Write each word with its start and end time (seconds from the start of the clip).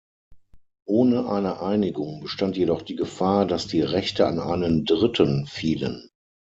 Ohne 0.87 1.29
eine 1.29 1.61
Einigung 1.61 2.21
bestand 2.21 2.57
jedoch 2.57 2.81
die 2.81 2.95
Gefahr, 2.95 3.45
dass 3.45 3.67
die 3.67 3.81
Rechte 3.83 4.25
an 4.25 4.39
einen 4.39 4.83
Dritten 4.83 5.45
fielen. 5.45 6.09